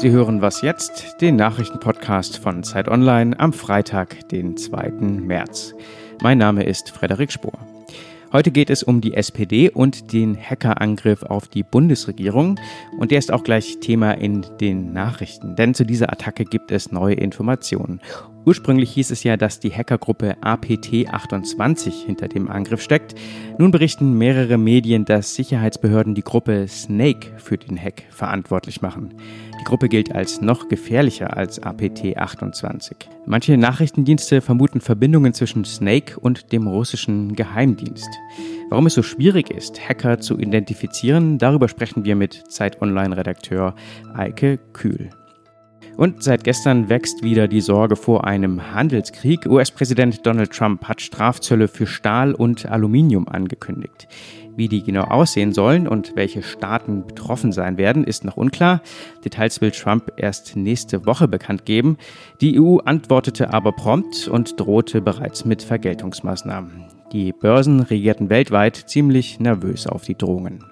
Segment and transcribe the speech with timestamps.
[0.00, 4.92] Sie hören Was jetzt, den Nachrichtenpodcast von Zeit Online am Freitag, den 2.
[4.92, 5.74] März.
[6.22, 7.58] Mein Name ist Frederik Spohr.
[8.32, 12.58] Heute geht es um die SPD und den Hackerangriff auf die Bundesregierung.
[12.98, 16.90] Und der ist auch gleich Thema in den Nachrichten, denn zu dieser Attacke gibt es
[16.90, 18.00] neue Informationen.
[18.44, 23.14] Ursprünglich hieß es ja, dass die Hackergruppe APT28 hinter dem Angriff steckt.
[23.58, 29.14] Nun berichten mehrere Medien, dass Sicherheitsbehörden die Gruppe Snake für den Hack verantwortlich machen.
[29.60, 32.92] Die Gruppe gilt als noch gefährlicher als APT28.
[33.26, 38.08] Manche Nachrichtendienste vermuten Verbindungen zwischen Snake und dem russischen Geheimdienst.
[38.70, 43.74] Warum es so schwierig ist, Hacker zu identifizieren, darüber sprechen wir mit Zeit Online-Redakteur
[44.14, 45.10] Eike Kühl.
[45.96, 49.46] Und seit gestern wächst wieder die Sorge vor einem Handelskrieg.
[49.46, 54.08] US-Präsident Donald Trump hat Strafzölle für Stahl und Aluminium angekündigt.
[54.56, 58.82] Wie die genau aussehen sollen und welche Staaten betroffen sein werden, ist noch unklar.
[59.24, 61.96] Details will Trump erst nächste Woche bekannt geben.
[62.40, 66.84] Die EU antwortete aber prompt und drohte bereits mit Vergeltungsmaßnahmen.
[67.12, 70.64] Die Börsen reagierten weltweit ziemlich nervös auf die Drohungen.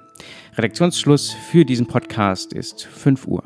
[0.56, 3.44] Redaktionsschluss für diesen Podcast ist 5 Uhr.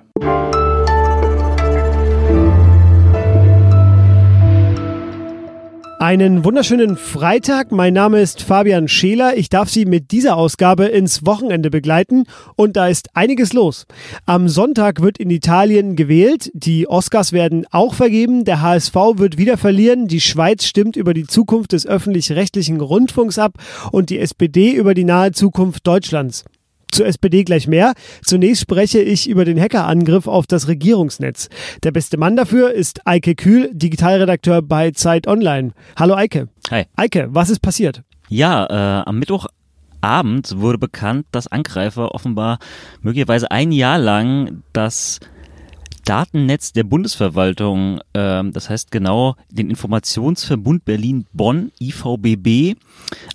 [6.02, 7.70] Einen wunderschönen Freitag.
[7.70, 9.36] Mein Name ist Fabian Scheler.
[9.36, 12.24] Ich darf Sie mit dieser Ausgabe ins Wochenende begleiten
[12.56, 13.86] und da ist einiges los.
[14.26, 16.50] Am Sonntag wird in Italien gewählt.
[16.54, 18.44] Die Oscars werden auch vergeben.
[18.44, 20.08] Der HSV wird wieder verlieren.
[20.08, 23.52] Die Schweiz stimmt über die Zukunft des öffentlich-rechtlichen Rundfunks ab
[23.92, 26.44] und die SPD über die nahe Zukunft Deutschlands.
[26.92, 27.94] Zur SPD gleich mehr.
[28.22, 31.48] Zunächst spreche ich über den Hackerangriff auf das Regierungsnetz.
[31.82, 35.72] Der beste Mann dafür ist Eike Kühl, Digitalredakteur bei Zeit Online.
[35.98, 36.48] Hallo Eike.
[36.70, 36.84] Hi.
[36.94, 38.02] Eike, was ist passiert?
[38.28, 42.58] Ja, äh, am Mittwochabend wurde bekannt, dass Angreifer offenbar
[43.00, 45.18] möglicherweise ein Jahr lang das
[46.04, 52.76] Datennetz der Bundesverwaltung, äh, das heißt genau den Informationsverbund Berlin-Bonn, IVBB,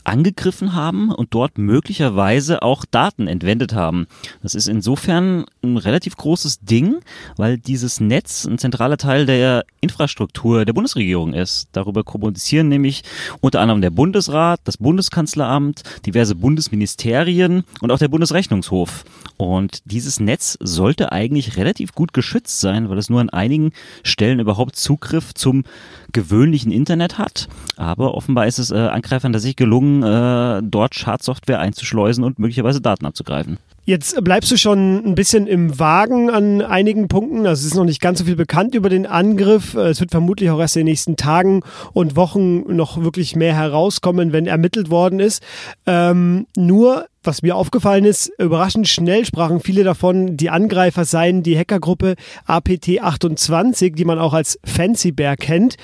[0.04, 4.08] angegriffen haben und dort möglicherweise auch Daten entwendet haben.
[4.44, 7.00] Das ist insofern ein relativ großes Ding,
[7.38, 11.70] weil dieses Netz ein zentraler Teil der Infrastruktur der Bundesregierung ist.
[11.72, 13.04] Darüber kommunizieren nämlich
[13.42, 19.06] unter anderem der Bundesrat, das Bundeskanzleramt, diverse Bundesministerien und auch der Bundesrechnungshof.
[19.38, 23.72] Und dieses Netz sollte eigentlich relativ gut geschützt sein, weil es nur an einigen
[24.04, 25.64] Stellen überhaupt Zugriff zum
[26.12, 27.48] gewöhnlichen Internet hat.
[27.76, 33.06] Aber offenbar ist es äh, Angreifern tatsächlich gelungen, äh, dort Schadsoftware einzuschleusen und möglicherweise Daten
[33.06, 33.58] abzugreifen.
[33.88, 37.48] Jetzt bleibst du schon ein bisschen im Wagen an einigen Punkten.
[37.48, 39.76] Also es ist noch nicht ganz so viel bekannt über den Angriff.
[39.76, 41.62] Es wird vermutlich auch erst in den nächsten Tagen
[41.94, 45.42] und Wochen noch wirklich mehr herauskommen, wenn ermittelt worden ist.
[45.86, 51.58] Ähm, nur was mir aufgefallen ist, überraschend schnell sprachen viele davon, die Angreifer seien die
[51.58, 52.16] Hackergruppe
[52.48, 55.76] APT28, die man auch als Fancy Bear kennt.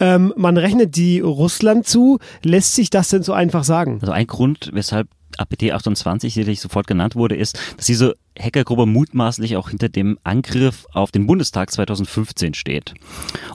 [0.00, 2.18] Ähm, man rechnet die Russland zu.
[2.42, 3.98] Lässt sich das denn so einfach sagen?
[4.00, 5.08] Also ein Grund, weshalb
[5.38, 10.86] APT 28 sicherlich sofort genannt wurde, ist, dass diese Hackergruppe mutmaßlich auch hinter dem Angriff
[10.92, 12.94] auf den Bundestag 2015 steht.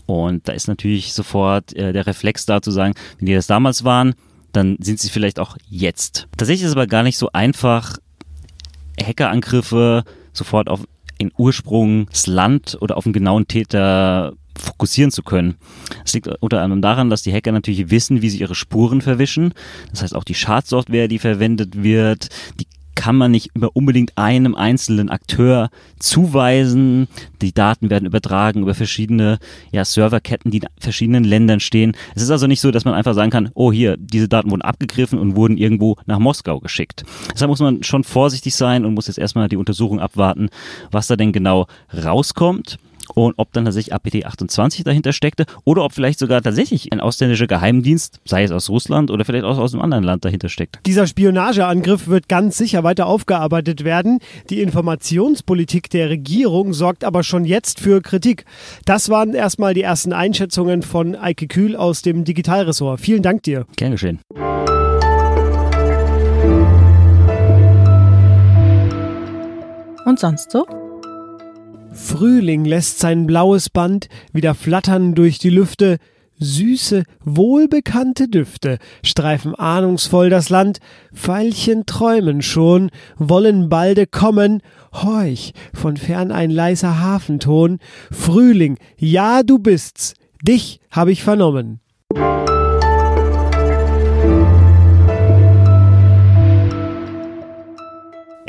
[0.05, 3.83] Und da ist natürlich sofort äh, der Reflex da zu sagen, wenn die das damals
[3.83, 4.15] waren,
[4.51, 6.27] dann sind sie vielleicht auch jetzt.
[6.37, 7.97] Tatsächlich ist es aber gar nicht so einfach,
[9.01, 10.03] Hackerangriffe
[10.33, 10.87] sofort auf
[11.19, 15.55] ein Ursprungsland oder auf einen genauen Täter fokussieren zu können.
[16.03, 19.53] Es liegt unter anderem daran, dass die Hacker natürlich wissen, wie sie ihre Spuren verwischen.
[19.91, 22.29] Das heißt auch die Schadsoftware, die verwendet wird,
[22.59, 25.69] die kann man nicht immer unbedingt einem einzelnen Akteur
[25.99, 27.07] zuweisen.
[27.43, 29.37] Die Daten werden übertragen über verschiedene
[29.71, 31.95] ja, Serverketten, die in verschiedenen Ländern stehen.
[32.15, 34.63] Es ist also nicht so, dass man einfach sagen kann, oh hier, diese Daten wurden
[34.63, 37.05] abgegriffen und wurden irgendwo nach Moskau geschickt.
[37.31, 40.49] Deshalb muss man schon vorsichtig sein und muss jetzt erstmal die Untersuchung abwarten,
[40.89, 42.79] was da denn genau rauskommt
[43.15, 47.47] und ob dann tatsächlich APT 28 dahinter steckte oder ob vielleicht sogar tatsächlich ein ausländischer
[47.47, 50.79] Geheimdienst, sei es aus Russland oder vielleicht auch aus einem anderen Land dahinter steckt.
[50.85, 54.19] Dieser Spionageangriff wird ganz sicher weiter aufgearbeitet werden.
[54.49, 58.45] Die Informationspolitik der Regierung sorgt aber schon jetzt für Kritik.
[58.85, 62.99] Das waren erstmal die ersten Einschätzungen von Eike Kühl aus dem Digitalressort.
[62.99, 63.65] Vielen Dank dir.
[63.75, 64.19] Gern geschehen.
[70.05, 70.65] Und sonst so?
[71.97, 75.97] Frühling lässt sein blaues Band wieder flattern durch die Lüfte,
[76.39, 80.79] süße, wohlbekannte Düfte streifen ahnungsvoll das Land,
[81.11, 84.61] Veilchen träumen schon, wollen balde kommen,
[84.93, 87.79] horch, von fern ein leiser Hafenton,
[88.11, 90.13] Frühling, ja du bist's,
[90.43, 91.81] dich hab ich vernommen.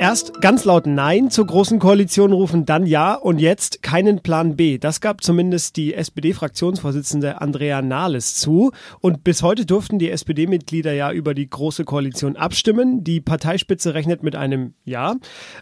[0.09, 4.79] Erst ganz laut Nein zur Großen Koalition rufen, dann Ja und jetzt keinen Plan B.
[4.79, 8.73] Das gab zumindest die SPD-Fraktionsvorsitzende Andrea Nahles zu.
[9.01, 13.05] Und bis heute durften die SPD-Mitglieder ja über die Große Koalition abstimmen.
[13.05, 15.17] Die Parteispitze rechnet mit einem Ja.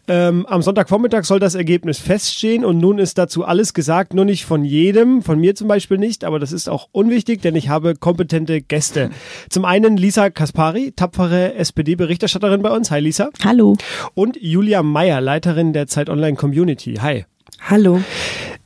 [0.07, 4.45] Ähm, am Sonntagvormittag soll das Ergebnis feststehen und nun ist dazu alles gesagt, nur nicht
[4.45, 7.97] von jedem, von mir zum Beispiel nicht, aber das ist auch unwichtig, denn ich habe
[7.97, 9.11] kompetente Gäste.
[9.51, 12.93] Zum einen Lisa Kaspari, tapfere SPD-Berichterstatterin bei uns.
[12.93, 13.31] Hi Lisa.
[13.43, 13.77] Hallo.
[14.15, 16.95] Und und Julia Meyer, Leiterin der Zeit Online Community.
[16.95, 17.25] Hi.
[17.61, 18.01] Hallo.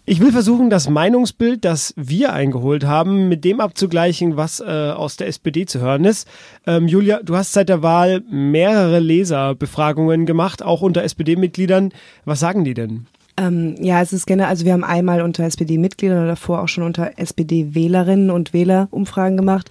[0.05, 5.17] Ich will versuchen, das Meinungsbild, das wir eingeholt haben, mit dem abzugleichen, was äh, aus
[5.17, 6.27] der SPD zu hören ist.
[6.67, 11.93] Ähm, Julia, du hast seit der Wahl mehrere Leserbefragungen gemacht, auch unter SPD-Mitgliedern.
[12.25, 13.07] Was sagen die denn?
[13.41, 16.85] Ähm, ja, es ist generell, also wir haben einmal unter SPD-Mitgliedern oder davor auch schon
[16.85, 19.71] unter SPD-Wählerinnen und Wähler Umfragen gemacht.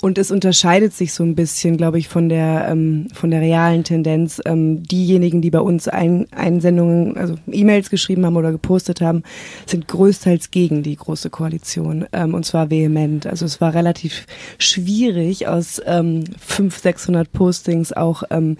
[0.00, 3.84] Und es unterscheidet sich so ein bisschen, glaube ich, von der, ähm, von der realen
[3.84, 4.40] Tendenz.
[4.46, 9.24] Ähm, diejenigen, die bei uns ein, Einsendungen, also E-Mails geschrieben haben oder gepostet haben,
[9.66, 12.06] sind größtenteils gegen die Große Koalition.
[12.14, 13.26] Ähm, und zwar vehement.
[13.26, 14.26] Also es war relativ
[14.58, 18.56] schwierig, aus ähm, 500, 600 Postings auch ähm,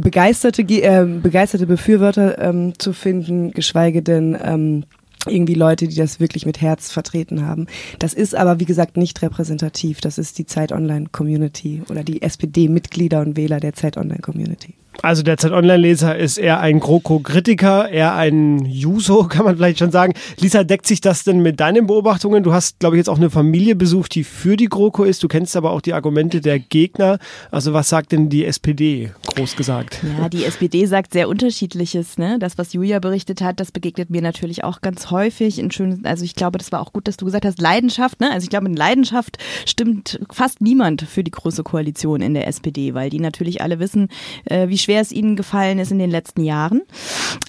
[0.00, 4.84] begeisterte, äh, begeisterte Befürworter ähm, zu finden, geschweige geschweige denn ähm,
[5.26, 7.66] irgendwie Leute, die das wirklich mit Herz vertreten haben.
[7.98, 10.00] Das ist aber, wie gesagt, nicht repräsentativ.
[10.00, 14.74] Das ist die Zeit Online Community oder die SPD-Mitglieder und Wähler der Zeit Online Community.
[15.02, 20.12] Also der Zeit-Online-Leser ist eher ein GroKo-Kritiker, eher ein Juso, kann man vielleicht schon sagen.
[20.38, 22.42] Lisa, deckt sich das denn mit deinen Beobachtungen?
[22.42, 25.22] Du hast, glaube ich, jetzt auch eine Familie besucht, die für die GroKo ist.
[25.22, 27.18] Du kennst aber auch die Argumente der Gegner.
[27.50, 30.00] Also was sagt denn die SPD, groß gesagt?
[30.18, 32.18] Ja, die SPD sagt sehr unterschiedliches.
[32.18, 32.38] Ne?
[32.38, 35.58] Das, was Julia berichtet hat, das begegnet mir natürlich auch ganz häufig.
[35.58, 38.20] In schönen, also ich glaube, das war auch gut, dass du gesagt hast, Leidenschaft.
[38.20, 38.30] Ne?
[38.30, 42.92] Also ich glaube, in Leidenschaft stimmt fast niemand für die Große Koalition in der SPD,
[42.92, 44.08] weil die natürlich alle wissen,
[44.44, 46.82] äh, wie schwer schwer es ihnen gefallen ist in den letzten Jahren.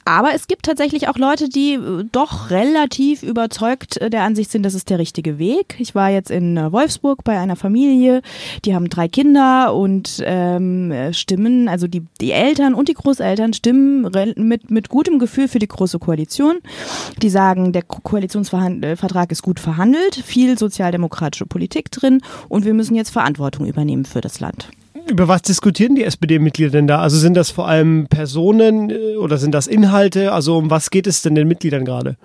[0.05, 4.63] Aber es gibt tatsächlich auch Leute, die äh, doch relativ überzeugt äh, der Ansicht sind,
[4.63, 5.75] das ist der richtige Weg.
[5.79, 8.21] Ich war jetzt in äh, Wolfsburg bei einer Familie,
[8.63, 14.01] die haben drei Kinder und ähm, stimmen, also die, die Eltern und die Großeltern stimmen
[14.35, 16.57] mit, mit gutem Gefühl für die Große Koalition.
[17.23, 23.09] Die sagen, der Koalitionsvertrag ist gut verhandelt, viel sozialdemokratische Politik drin und wir müssen jetzt
[23.09, 24.69] Verantwortung übernehmen für das Land.
[25.11, 27.01] Über was diskutieren die SPD-Mitglieder denn da?
[27.01, 30.31] Also sind das vor allem Personen äh, oder sind das Inhalte?
[30.31, 32.15] Also um was geht es denn den Mitgliedern gerade?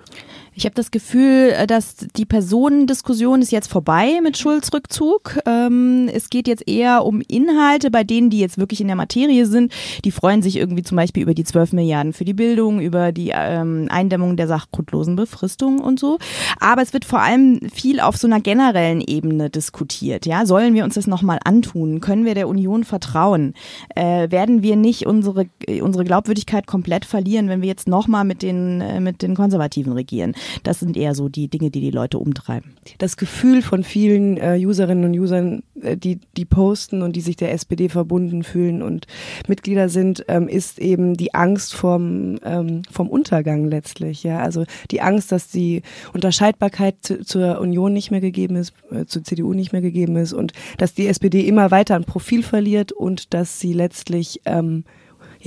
[0.57, 5.37] Ich habe das Gefühl, äh, dass die Personendiskussion ist jetzt vorbei mit Schulz Rückzug.
[5.45, 9.45] Ähm, es geht jetzt eher um Inhalte, bei denen, die jetzt wirklich in der Materie
[9.45, 9.71] sind.
[10.03, 13.33] Die freuen sich irgendwie zum Beispiel über die 12 Milliarden für die Bildung, über die
[13.35, 16.17] ähm, Eindämmung der sachgrundlosen Befristung und so.
[16.59, 20.25] Aber es wird vor allem viel auf so einer generellen Ebene diskutiert.
[20.25, 22.01] Ja, sollen wir uns das nochmal antun?
[22.01, 23.53] Können wir der Union vertrauen?
[23.95, 25.45] Äh, werden wir nicht unsere,
[25.81, 30.33] unsere Glaubwürdigkeit komplett verlieren, wenn wir jetzt nochmal mit den, äh, mit den Konservativen regieren?
[30.63, 32.75] Das sind eher so die Dinge, die die Leute umtreiben.
[32.97, 37.35] Das Gefühl von vielen äh, Userinnen und Usern, äh, die, die posten und die sich
[37.35, 39.07] der SPD verbunden fühlen und
[39.47, 44.23] Mitglieder sind, ähm, ist eben die Angst vom, ähm, vom Untergang letztlich.
[44.23, 44.39] Ja?
[44.39, 45.81] Also die Angst, dass die
[46.13, 50.33] Unterscheidbarkeit zu, zur Union nicht mehr gegeben ist, äh, zur CDU nicht mehr gegeben ist
[50.33, 54.83] und dass die SPD immer weiter ein Profil verliert und dass sie letztlich ähm,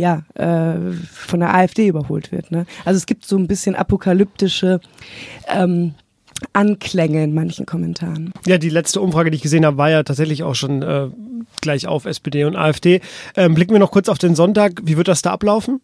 [0.01, 2.51] ja, äh, von der AfD überholt wird.
[2.51, 2.67] Ne?
[2.85, 4.81] Also es gibt so ein bisschen apokalyptische
[5.47, 5.95] ähm,
[6.55, 8.33] Anklänge in manchen Kommentaren.
[8.47, 11.09] Ja, die letzte Umfrage, die ich gesehen habe, war ja tatsächlich auch schon äh,
[11.61, 13.01] gleich auf SPD und AfD.
[13.37, 14.81] Ähm, blicken wir noch kurz auf den Sonntag.
[14.83, 15.81] Wie wird das da ablaufen?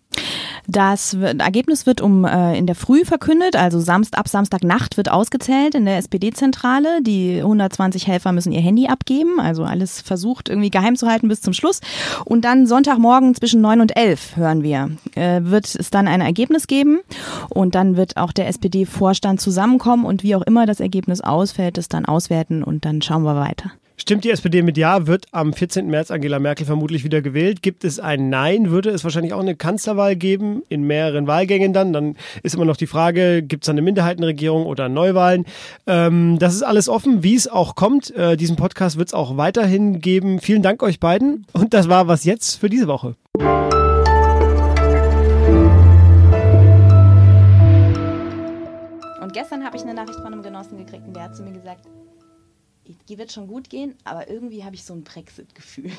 [0.68, 5.74] Das Ergebnis wird um äh, in der Früh verkündet, also Samst, ab Samstagnacht wird ausgezählt
[5.74, 7.02] in der SPD-Zentrale.
[7.02, 11.40] Die 120 Helfer müssen ihr Handy abgeben, also alles versucht irgendwie geheim zu halten bis
[11.40, 11.80] zum Schluss.
[12.24, 16.66] Und dann Sonntagmorgen zwischen 9 und 11 hören wir, äh, wird es dann ein Ergebnis
[16.66, 16.98] geben
[17.48, 21.88] und dann wird auch der SPD-Vorstand zusammenkommen und wie auch immer das Ergebnis ausfällt, es
[21.88, 23.70] dann auswerten und dann schauen wir weiter.
[23.98, 25.86] Stimmt die SPD mit Ja, wird am 14.
[25.86, 27.62] März Angela Merkel vermutlich wieder gewählt.
[27.62, 31.94] Gibt es ein Nein, würde es wahrscheinlich auch eine Kanzlerwahl geben, in mehreren Wahlgängen dann.
[31.94, 35.46] Dann ist immer noch die Frage, gibt es eine Minderheitenregierung oder Neuwahlen?
[35.86, 38.14] Ähm, das ist alles offen, wie es auch kommt.
[38.14, 40.40] Äh, diesen Podcast wird es auch weiterhin geben.
[40.40, 41.46] Vielen Dank euch beiden.
[41.54, 43.16] Und das war was jetzt für diese Woche.
[49.22, 51.52] Und gestern habe ich eine Nachricht von einem Genossen gekriegt und der hat zu mir
[51.52, 51.86] gesagt,
[53.08, 55.92] wird schon gut gehen, aber irgendwie habe ich so ein Brexit-Gefühl.